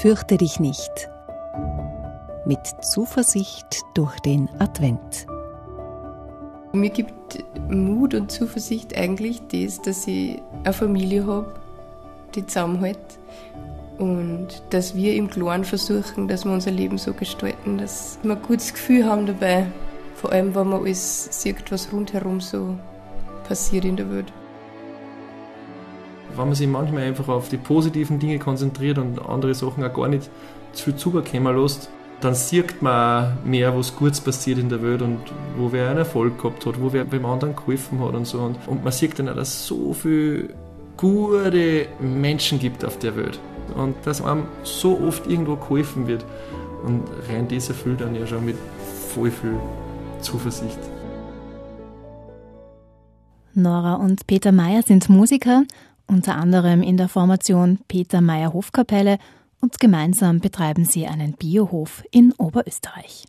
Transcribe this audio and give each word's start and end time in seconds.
Fürchte 0.00 0.38
dich 0.38 0.58
nicht. 0.58 1.10
Mit 2.46 2.60
Zuversicht 2.80 3.82
durch 3.92 4.18
den 4.20 4.48
Advent. 4.58 5.26
Mir 6.72 6.88
gibt 6.88 7.44
Mut 7.68 8.14
und 8.14 8.32
Zuversicht 8.32 8.96
eigentlich 8.96 9.42
das, 9.52 9.82
dass 9.82 10.06
ich 10.06 10.40
eine 10.64 10.72
Familie 10.72 11.26
habe, 11.26 11.52
die 12.34 12.46
zusammenhält. 12.46 12.96
Und 13.98 14.62
dass 14.70 14.94
wir 14.94 15.14
im 15.16 15.28
Kleinen 15.28 15.64
versuchen, 15.64 16.28
dass 16.28 16.46
wir 16.46 16.52
unser 16.52 16.70
Leben 16.70 16.96
so 16.96 17.12
gestalten, 17.12 17.76
dass 17.76 18.18
wir 18.22 18.36
ein 18.36 18.42
gutes 18.42 18.72
Gefühl 18.72 19.04
haben 19.04 19.26
dabei. 19.26 19.66
Vor 20.14 20.32
allem, 20.32 20.54
wenn 20.54 20.68
man 20.68 20.80
alles 20.80 21.28
sieht, 21.42 21.70
was 21.70 21.92
rundherum 21.92 22.40
so 22.40 22.74
passiert 23.46 23.84
in 23.84 23.96
der 23.96 24.10
Welt 24.10 24.32
wenn 26.36 26.46
man 26.46 26.54
sich 26.54 26.68
manchmal 26.68 27.04
einfach 27.04 27.28
auf 27.28 27.48
die 27.48 27.56
positiven 27.56 28.18
Dinge 28.18 28.38
konzentriert 28.38 28.98
und 28.98 29.24
andere 29.26 29.54
Sachen 29.54 29.84
auch 29.84 29.94
gar 29.94 30.08
nicht 30.08 30.30
zu 30.72 30.84
viel 30.84 30.96
zukommen 30.96 31.56
lässt, 31.56 31.90
dann 32.20 32.34
sieht 32.34 32.82
man 32.82 33.24
auch 33.24 33.44
mehr, 33.44 33.76
was 33.76 33.96
Gutes 33.96 34.20
passiert 34.20 34.58
in 34.58 34.68
der 34.68 34.82
Welt 34.82 35.02
und 35.02 35.18
wo 35.56 35.72
wer 35.72 35.88
einen 35.88 35.98
Erfolg 35.98 36.38
gehabt 36.38 36.66
hat, 36.66 36.80
wo 36.80 36.92
wer 36.92 37.04
beim 37.04 37.24
anderen 37.24 37.56
geholfen 37.56 38.00
hat 38.00 38.14
und 38.14 38.26
so. 38.26 38.38
Und, 38.38 38.56
und 38.66 38.84
man 38.84 38.92
sieht 38.92 39.18
dann 39.18 39.28
auch, 39.28 39.36
dass 39.36 39.48
es 39.48 39.66
so 39.66 39.94
viele 39.94 40.50
gute 40.96 41.86
Menschen 41.98 42.58
gibt 42.58 42.84
auf 42.84 42.98
der 42.98 43.16
Welt 43.16 43.40
und 43.74 43.96
dass 44.04 44.22
einem 44.22 44.44
so 44.62 45.00
oft 45.00 45.26
irgendwo 45.26 45.56
geholfen 45.56 46.06
wird. 46.06 46.24
Und 46.84 47.04
rein 47.28 47.48
das 47.48 47.68
erfüllt 47.68 48.00
dann 48.00 48.14
ja 48.14 48.26
schon 48.26 48.44
mit 48.44 48.56
voll 49.14 49.30
viel 49.30 49.58
Zuversicht. 50.20 50.78
Nora 53.54 53.94
und 53.94 54.26
Peter 54.26 54.52
Meyer 54.52 54.82
sind 54.82 55.08
Musiker 55.08 55.64
unter 56.10 56.34
anderem 56.34 56.82
in 56.82 56.96
der 56.96 57.08
Formation 57.08 57.78
Peter 57.86 58.20
Meyer 58.20 58.52
Hofkapelle 58.52 59.18
und 59.60 59.78
gemeinsam 59.78 60.40
betreiben 60.40 60.84
sie 60.84 61.06
einen 61.06 61.34
Biohof 61.34 62.02
in 62.10 62.32
Oberösterreich. 62.32 63.26